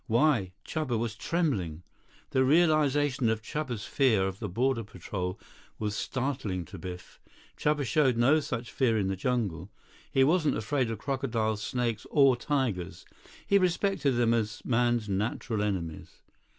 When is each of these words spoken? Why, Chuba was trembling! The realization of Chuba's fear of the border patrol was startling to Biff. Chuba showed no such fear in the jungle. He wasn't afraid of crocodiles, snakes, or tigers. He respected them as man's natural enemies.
Why, 0.07 0.51
Chuba 0.65 0.97
was 0.97 1.15
trembling! 1.15 1.83
The 2.31 2.43
realization 2.43 3.29
of 3.29 3.43
Chuba's 3.43 3.85
fear 3.85 4.25
of 4.25 4.39
the 4.39 4.49
border 4.49 4.83
patrol 4.83 5.39
was 5.77 5.95
startling 5.95 6.65
to 6.65 6.79
Biff. 6.79 7.21
Chuba 7.55 7.85
showed 7.85 8.17
no 8.17 8.39
such 8.39 8.71
fear 8.71 8.97
in 8.97 9.09
the 9.09 9.15
jungle. 9.15 9.69
He 10.11 10.23
wasn't 10.23 10.57
afraid 10.57 10.89
of 10.89 10.97
crocodiles, 10.97 11.61
snakes, 11.61 12.07
or 12.09 12.35
tigers. 12.35 13.05
He 13.45 13.59
respected 13.59 14.13
them 14.13 14.33
as 14.33 14.65
man's 14.65 15.07
natural 15.07 15.61
enemies. 15.61 16.09